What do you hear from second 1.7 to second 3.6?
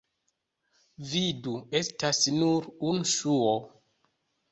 estas nur unu ŝuo.